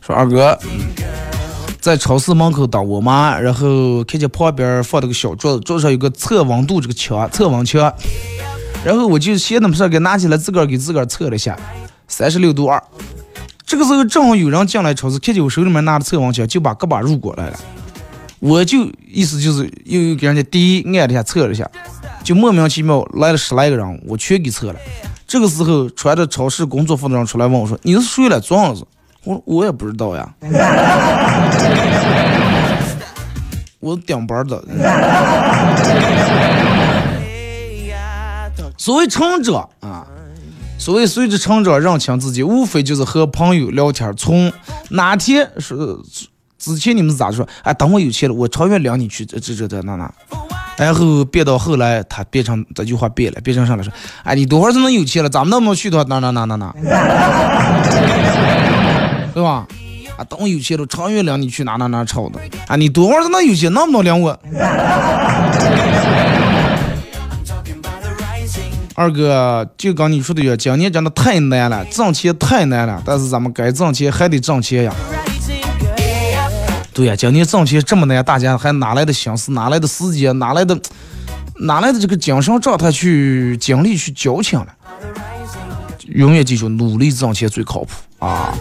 [0.00, 0.58] 说二哥，
[1.84, 7.92] 在超市门口等我妈，然后看见旁边放了个小桌子，桌上有个测温度这个枪，测温枪，
[8.82, 11.54] 然后我就闲的没事给拿起来自个儿给自个儿测了一下，
[12.08, 12.82] 三十六度二。
[13.66, 17.60] 这个时候正好有人进来超市，看见我手里面拿着测温枪，就把胳膊入过来了。
[18.38, 21.70] 我就意思就是又又给人家第一按了一下测了一下，
[22.22, 24.76] 就莫名其妙来了十来个人，我全给测了。
[25.26, 28.40] 这个时候穿着超市工作服的人出来问我说：“你是谁了？
[28.40, 28.82] 昨晚是？”
[29.24, 30.28] 我：“我也不知道呀。
[33.80, 34.62] ”我顶班的。
[38.76, 40.06] 所谓成长啊，
[40.78, 44.14] 所谓随着成长认清自己，无非就是和朋友聊天。
[44.16, 44.52] 从
[44.90, 45.74] 哪天是
[46.58, 47.46] 之前你们咋说？
[47.62, 50.12] 哎，等我有钱了，我长远领你去这这这这那那。
[50.76, 53.82] 然后变到后来，他变成这句话变了，变成啥了？
[53.82, 53.90] 说，
[54.24, 55.30] 哎，你多会儿才能有钱了？
[55.30, 56.74] 咱们能不能去到哪哪哪哪哪？
[59.34, 59.66] 对吧？
[60.16, 62.38] 啊，等我有钱了，长远领你去哪哪哪炒的。
[62.68, 63.72] 啊，你多会儿才能有钱？
[63.72, 64.38] 能不能领我？
[68.94, 73.02] 二哥，就跟你说的一样，今年真的太难了，挣钱太难了。
[73.04, 74.94] 但是咱们该挣钱还得挣钱呀。
[76.92, 80.78] 对呀，今年挣钱这么难，大家还哪来的心思，哪来的时间，哪来的
[81.56, 84.68] 哪来的这个精神状态去精力去矫情了？
[86.06, 87.88] 永远记住，努力挣钱最靠谱
[88.20, 88.54] 啊！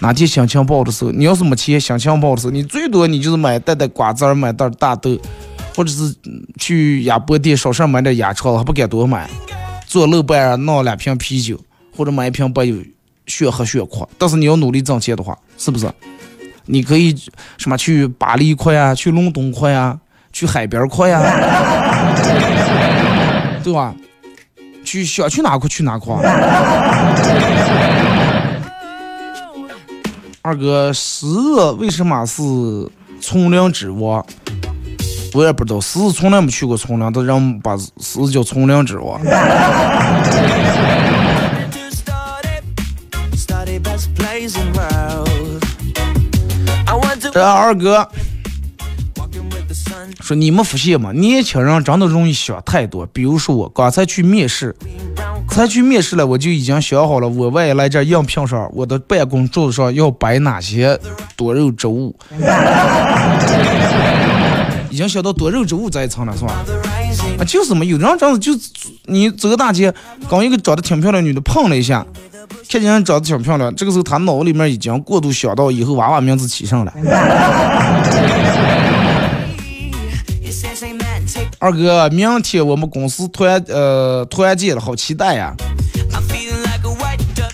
[0.00, 5.18] 哪天心情不好的时候，你要是没钱，心情不好的时候，你最多你就是买袋袋瓜子儿，买袋儿大豆，
[5.76, 6.14] 或者是
[6.58, 9.28] 去鸭脖店少事儿买点鸭肠，还不敢多买，
[9.86, 11.60] 做楼板上弄两瓶啤酒，
[11.94, 12.74] 或者买一瓶白酒，
[13.26, 14.08] 血喝血狂。
[14.16, 15.86] 但是你要努力挣钱的话，是不是？
[16.66, 17.14] 你可以
[17.58, 19.98] 什么去巴黎快啊，去伦敦快啊，
[20.32, 21.20] 去海边快呀、
[23.62, 23.94] 对吧？
[24.82, 26.16] 去想去哪块去哪块。
[30.42, 32.42] 二哥，狮子为什么是
[33.20, 34.24] 丛林之王？
[35.34, 39.20] 我也不知道，狮子从来没去过丛林，但人把狮子叫丛林之王。
[47.32, 48.08] 这二哥
[50.22, 51.12] 说：“你们发现吗？
[51.12, 53.04] 年轻人真的容易想太多。
[53.06, 54.74] 比如说我刚才去面试，
[55.50, 60.98] 才去面试了，我就已经想好了，我万一来这儿应聘上，我的办公桌子上要摆哪些
[61.36, 62.16] 多肉植物。
[64.88, 66.52] 已经想到多肉植物这一层了，是吧？
[67.38, 68.52] 啊，就是嘛，有的人这样子就
[69.04, 69.92] 你走个大街，
[70.28, 72.04] 跟一个长得挺漂亮女的碰了一下，
[72.68, 76.92] 看见人长得挺漂亮，这个时候他脑子里面已经过度想到以后娃娃名字起上了。
[81.60, 85.54] 二哥，明天我们公司团呃团建了，好期待呀！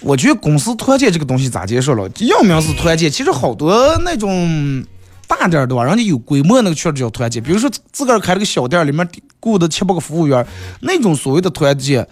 [0.00, 2.08] 我觉得公司团建这个东西咋介绍了？
[2.20, 4.86] 要名是团建，其实好多那种
[5.26, 7.42] 大点儿的吧，人家有规模那个确实叫团建。
[7.42, 9.04] 比如说自个儿开了个小店，里面
[9.40, 10.46] 雇的七八个服务员，
[10.82, 12.06] 那种所谓的团建，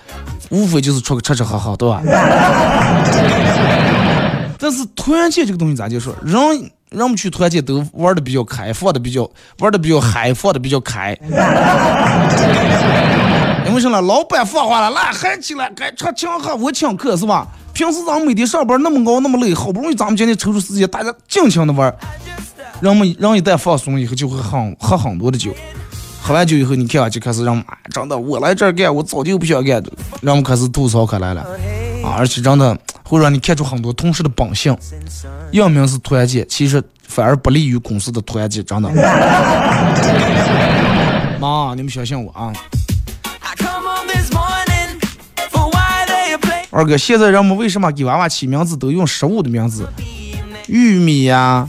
[0.50, 2.02] 无非就是出去吃吃喝喝，对吧？
[4.58, 6.10] 但是团建这个东西咋介绍？
[6.24, 9.28] 人人们去团建都玩的比较开，放的比较
[9.58, 11.16] 玩的比较嗨，放的比较开。
[13.66, 14.00] 因为什么？
[14.00, 17.48] 老板放话了，来嗨起来，该吃请客，我请客是吧？
[17.72, 21.92] 平时咱们每天上班那么熬那么累，好不容易咱们今天抽出时间，大家尽情的玩。
[22.80, 25.50] 人们人一旦放松以后，就会很喝很多的酒。
[26.20, 29.90] 喝完酒以后，你看啊，就开始让哎真的我来这儿干，我早就不想干的，
[30.20, 31.40] 让我们开始吐槽开来了
[32.04, 32.14] 啊！
[32.16, 34.76] 而且真的会让你看出很多同事的本性。
[35.52, 38.90] 要明是团结，其实反而不利于公司的团结，真的。
[41.38, 42.52] 妈，你们相信我啊！
[46.70, 49.88] 二哥，现在人们为什么给娃娃起名字都用食物的名字？
[50.66, 51.68] 玉米呀、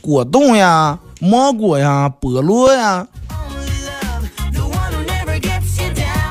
[0.00, 3.06] 果冻呀、芒果呀、菠萝呀，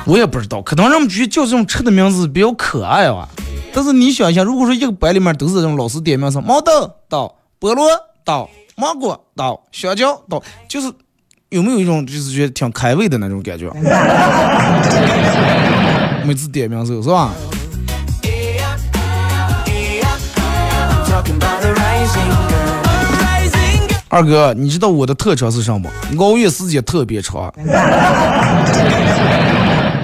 [0.04, 3.26] 我也不知道，可能人们觉得叫这种吃的名字比较可爱啊。
[3.74, 7.88] 但是你想一下，如果说一个班里面都是这种老师点名上毛豆到菠萝
[8.24, 10.92] 到芒果到香蕉到，就是
[11.48, 13.70] 有没有一种就是觉得挺开胃的那种感觉？
[16.24, 17.32] 每次点名时候是吧.
[24.08, 25.90] 二哥，你知道我的特长是什么？
[26.18, 27.50] 熬夜时间特别长，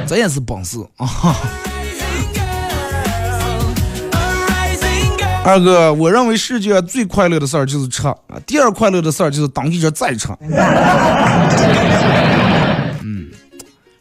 [0.07, 1.37] 这也是本事啊！
[5.49, 10.29] 二哥，我认为世界上最快乐的事儿就是吃啊，第二快乐的事儿就是当一着再吃。
[13.01, 13.31] 嗯，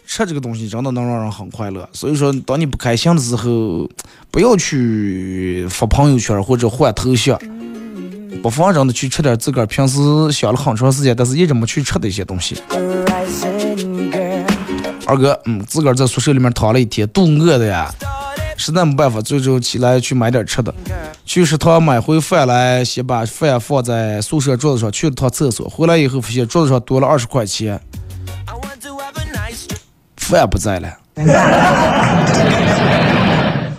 [0.06, 3.90] 吃这个东西真的能让人很快乐，所以说当你不开心的时候，
[4.30, 7.40] 不要去发朋友圈或者换头像，
[8.44, 9.98] 不妨真的去吃点自个儿平时
[10.34, 12.62] 想了很长时间，但是一直没去吃的一些东西。
[15.06, 17.90] 二哥，嗯，自个儿在宿舍里面躺了一天，肚饿的呀，
[18.58, 20.74] 实在没办法，最终起来去买点吃的。
[21.24, 27.80] 去食堂买回饭来，先把饭放在宿舍桌子上，去了趟厕所，回来以后发现桌子上多了二十块钱.
[30.18, 30.92] 饭不在了。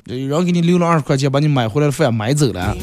[0.06, 2.74] 有人给你留了二十块钱，把你买回来的饭买走了。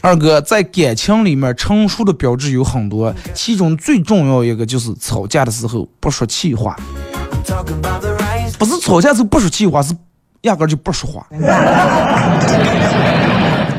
[0.00, 6.76] 二哥，在感情里面成熟的标志有很多，其中最重要一个就是吵架的时候不说气话，
[8.58, 9.94] 不是吵架时候不说气话，是
[10.42, 11.26] 压根儿就不说话。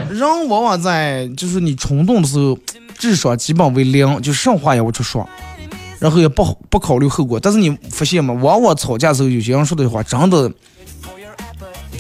[0.10, 2.58] 人往往在就是你冲动的时候，
[2.98, 5.28] 智商基本为零，就什么话也不去说，
[6.00, 7.40] 然后也不不考虑后果。
[7.40, 8.34] 但是你发现吗？
[8.42, 10.52] 往往吵架的时候，有些人说的话真的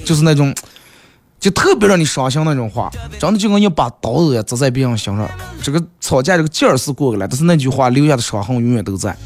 [0.05, 0.53] 就是那种，
[1.39, 5.29] 就特别让你伤心那种话，真的就跟一把刀子呀扎在别人心上。
[5.61, 9.17] 这个吵架这个劲儿是过去了，但是那句话留下的伤痕永远都在。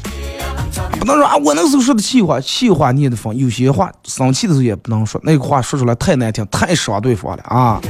[0.98, 3.34] 不能说啊，我那时候说的气话，气话你也得放。
[3.36, 7.80] 有些话生气的时候也不能说，那个话说出来太难听，太伤对方了啊。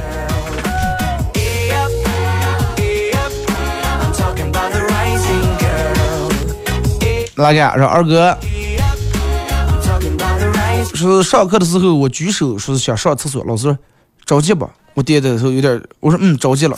[7.35, 10.95] 哪个说二哥 I'm talking about the rising.
[10.95, 13.77] 说上课的时候我举手说是想上厕所，老师说
[14.25, 16.77] 着急吧，我点点头有点，我说嗯着急了。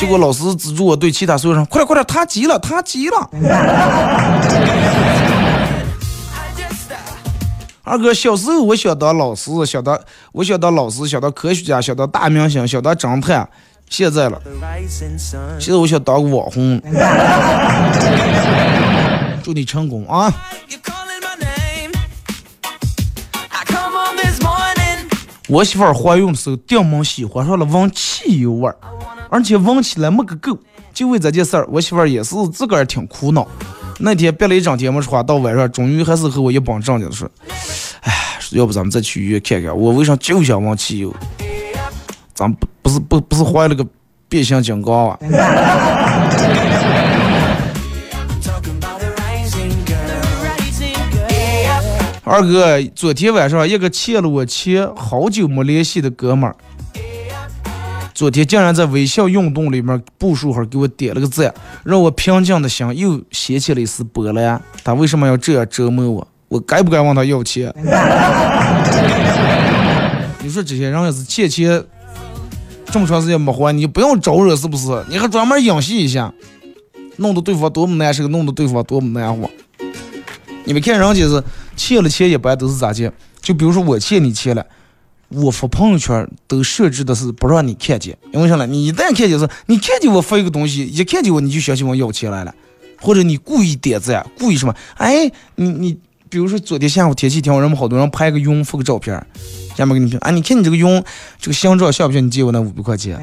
[0.00, 3.16] 结果老师指住我对其他所有人，快点快点，他急了，他急了。
[7.84, 10.00] Uh, 二哥，小时候我想当老师，想当
[10.32, 13.46] 我想当老师，想当科学家，想当大明星，想当侦探。
[13.90, 14.40] 现在了.
[15.58, 16.80] 现在我想当个网红。
[19.44, 20.32] 祝你成功啊！
[25.50, 28.76] 我媳妇儿怀孕的时候，电门喜欢上了闻汽油味儿，
[29.28, 30.56] 而且闻起来没个够。
[30.94, 33.44] 就为这件事儿，我媳妇儿也是自个儿挺苦恼。
[33.98, 37.28] 那天憋了一整天没说话，到晚上终于还是和我一帮正经的说
[38.02, 38.12] ：“哎，
[38.52, 39.76] 要不咱们再去医院看看？
[39.76, 41.12] 我为啥就想闻汽油？
[42.32, 43.84] 咱不不是不不是怀了个
[44.28, 45.18] 变形金刚啊？”
[52.30, 56.54] 二哥，昨天晚上一个欠了我钱好久没联系的哥们儿，
[58.14, 61.52] 昨天竟然在微信运动里面步数号给我点了个赞，
[61.82, 64.62] 让我平静的心又掀起了一丝波澜。
[64.84, 66.28] 他为什么要这样折磨我？
[66.46, 67.74] 我该不该问他要钱？
[70.40, 71.82] 你说这些人要是欠钱
[72.92, 75.04] 这么长时间没还，你不用招惹是不是？
[75.08, 76.32] 你还专门演戏一下，
[77.16, 79.50] 弄得对方多么难受，弄得对方多么难活。
[80.64, 81.42] 你们看人家是
[81.76, 83.10] 欠了钱，一般都是咋介？
[83.40, 84.64] 就比如说我欠你钱了，
[85.28, 88.66] 我发朋友圈都设置的是不让你看见，因为啥呢？
[88.66, 92.54] 你一旦看见是，你看见我发一个东西，一看见我你就想起我要钱来了，
[93.00, 94.74] 或者你故意点赞，故意什么？
[94.96, 95.98] 哎，你你
[96.28, 99.14] 比如说昨天下午天气挺好，人们好多人拍个云发个照片，
[99.76, 101.02] 下面给你评，啊，你看你这个云
[101.40, 103.18] 这个相照像不像你借我那五百块钱？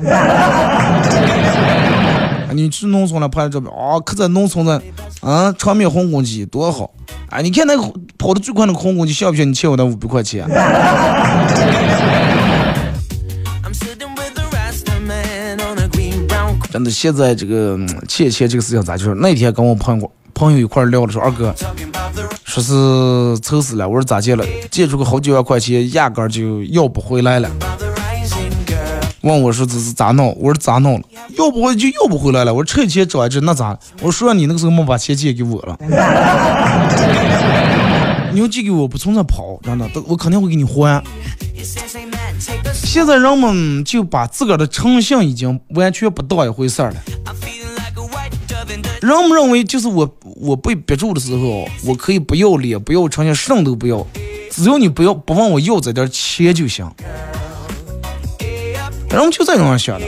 [2.47, 4.81] 啊，你去农村了拍的照片，啊，可在农村的，
[5.21, 6.89] 啊，长面红公鸡多好，
[7.29, 7.81] 啊，你看那个
[8.17, 10.47] 跑的最快那个红公鸡像不像你欠我那五百块钱
[16.71, 19.15] 真的，现在这个嗯欠钱这个事情咋就是？
[19.15, 21.53] 那天跟我朋友朋友一块聊的时候，二哥
[22.45, 24.45] 说是愁死了，我说咋借了？
[24.69, 27.49] 借出个好几万块钱，压根儿就要不回来了。
[29.21, 30.35] 问我说这是咋弄？
[30.39, 31.05] 我说咋弄了？
[31.37, 32.53] 要不回就要不回来了。
[32.53, 33.77] 我说这钱找一这那咋？
[34.01, 35.77] 我说你那个时候没把钱借给我了。
[38.33, 41.03] 你要借给我，不从这跑，真的，我肯定会给你还。
[42.73, 46.97] 现在人们就把自个儿的诚信已经完全不当一回事儿了。
[49.01, 54.05] 人们认为就是我我被逼住的时候，我可以不要脸，不要诚信，什么都不要，
[54.51, 56.87] 只要你不要不问我要这点钱就行。
[59.09, 60.05] 人们就这样想的。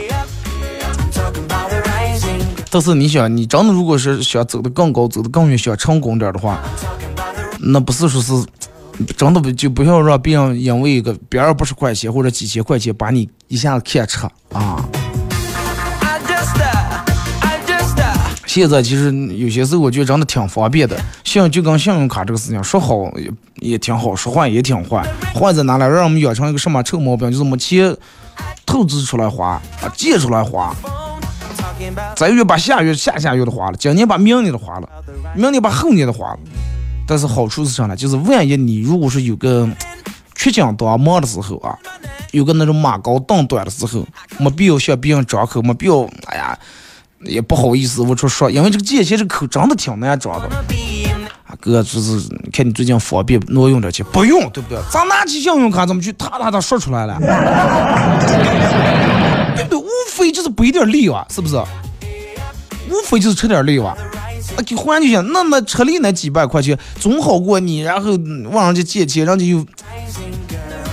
[2.70, 6.60] 但是你想，你真的如果是想走得更高，走得更远，想成功点的话，
[7.58, 8.32] 那不是说是
[9.16, 14.84] 真的不就不要让别人因为一个别人不是块钱或者几千块钱把你一下子看扯啊。
[18.46, 25.02] 现在其实有些时候我觉得真的挺方便的，像就跟信用卡这个事情，说好也也挺好，说坏也挺坏。
[25.34, 25.84] 坏在哪里？
[25.84, 27.96] 让我们养成一个什么臭毛病，就是没钱
[28.66, 30.74] 透支出来花啊，借出来花，
[32.14, 34.88] 这月把下月、下下月的花了，今年把明年的花了，
[35.34, 36.38] 明年把后年的花了。
[37.06, 37.96] 但是好处是啥呢？
[37.96, 39.68] 就是万一你如果是有个
[40.36, 41.76] 缺斤当忙的时候啊，
[42.30, 44.06] 有个那种马高凳短的时候，
[44.38, 46.56] 没必要向别人张口，没必要，哎呀，
[47.24, 50.48] 也不好意思我说说，因为这个借钱这口真的挺难张的。
[51.60, 52.20] 哥，就是
[52.52, 54.78] 看你最近方便挪用点钱，不用，对不对？
[54.90, 56.12] 咱拿起信用卡怎么去？
[56.12, 57.16] 他他他说出来了，
[59.56, 59.78] 对不对？
[59.78, 61.56] 无非就是背点利吧，是不是？
[62.90, 63.96] 无非就是吃点利吧。
[64.56, 69.64] 那给还就行，那那车里那几百块钱总好过你，然后问人家借钱，人家又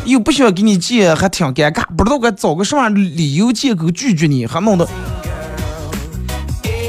[0.06, 4.88] 又不想给你借，还挺尴尬，不知道该找个什么理由借口拒绝你，还弄得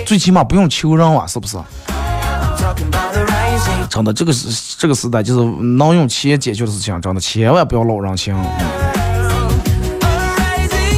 [0.04, 1.56] 最起码不用求人啊，是不是？
[3.90, 8.34] 真的，这个是这个时代，就是能用钱解决的事情，真的千万不要老人情。
[8.34, 8.48] rising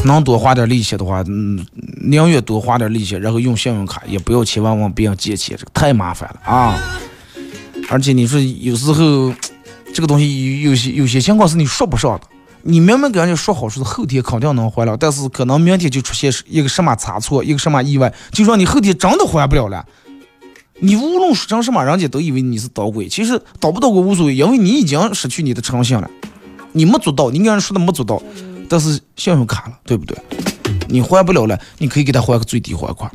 [0.05, 1.65] 能多花点利息的话，嗯，
[2.03, 6.79] 宁愿多花点利息，然后用信用卡，也不要千万问别人借钱，这个太麻烦了啊！
[7.89, 9.33] 而且你说有时候
[9.93, 12.23] 这个东西有有些有些情况是你说不上的，
[12.63, 19.85] 你明明跟人家说好说是后天肯定能还了，但是可能明天就出现一个什么差错，一个什么意外，就让你后天真的还不了了。
[20.83, 23.07] 你无论说成什么，人家都以为你是捣鬼。
[23.07, 26.11] 其实捣不捣鬼无所谓，因为你已经失去你的诚信了，
[26.73, 28.21] 你没做到，你跟人说的没做到，
[28.69, 30.17] 但是信用卡了，对不对？
[30.89, 33.11] 你还不了了，你可以给他还个最低还款，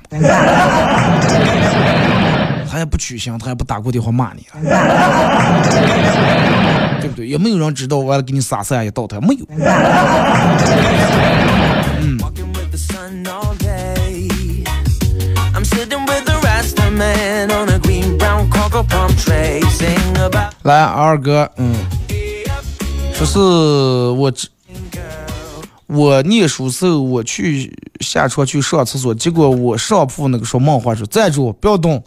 [2.69, 4.59] 他也不取消，他也不打过电话骂你了，
[7.01, 7.27] 对不对？
[7.27, 9.45] 也没有人知道完了给你撒三一道台，没有。
[11.99, 12.17] 嗯
[20.63, 21.73] 来，二哥，嗯，
[23.13, 24.33] 说是我
[25.87, 27.71] 我念书时候，我去
[28.01, 32.03] 下车去上厕所，结果我上铺那个说梦话说站住，不要动。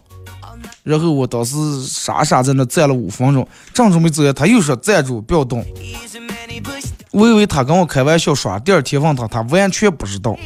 [0.83, 1.55] 然后我当时
[1.85, 5.65] 傻傻在那站了五分钟，正准备走，他又说站住，不要动。
[7.11, 10.37] 我以为他跟我开玩笑耍，第二天问他，他完全不知道。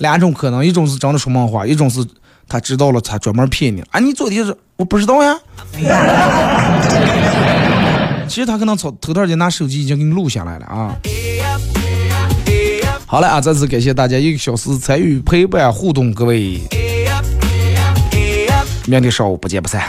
[0.00, 2.04] 两种可能，一种是真的说梦话，一种是
[2.48, 3.82] 他知道了，他专门骗你。
[3.90, 5.38] 啊，你昨天是我不知道呀。
[8.28, 10.94] 其实他可能偷偷偷的拿手机已经给你录下来了啊。
[13.06, 16.60] 好了啊，再次感谢大家一个小时参与陪伴互动，各位，
[18.86, 19.86] 明天上午不见不散。